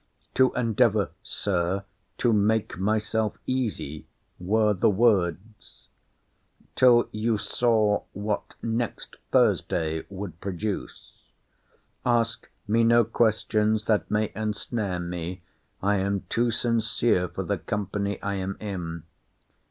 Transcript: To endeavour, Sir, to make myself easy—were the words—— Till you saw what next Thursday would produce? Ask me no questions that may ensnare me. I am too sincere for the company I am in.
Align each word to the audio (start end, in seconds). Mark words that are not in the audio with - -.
To 0.33 0.51
endeavour, 0.55 1.11
Sir, 1.21 1.83
to 2.17 2.33
make 2.33 2.75
myself 2.79 3.37
easy—were 3.45 4.73
the 4.73 4.89
words—— 4.89 5.89
Till 6.73 7.07
you 7.11 7.37
saw 7.37 8.01
what 8.11 8.55
next 8.63 9.17
Thursday 9.31 10.03
would 10.09 10.41
produce? 10.41 11.13
Ask 12.03 12.49
me 12.67 12.83
no 12.83 13.03
questions 13.03 13.85
that 13.85 14.09
may 14.09 14.31
ensnare 14.35 14.97
me. 14.99 15.43
I 15.83 15.97
am 15.97 16.25
too 16.29 16.49
sincere 16.49 17.27
for 17.27 17.43
the 17.43 17.59
company 17.59 18.19
I 18.23 18.33
am 18.37 18.57
in. 18.59 19.03